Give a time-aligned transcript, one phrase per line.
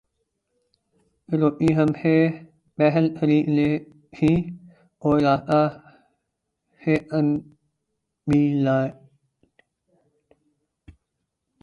[1.29, 2.15] روٹی ہم نے سے
[2.77, 3.75] پہل خرید لیں
[4.13, 4.37] تھیں
[5.01, 5.59] اور راستہ
[6.81, 7.31] سےانڈ
[8.27, 8.89] بھی ل تھے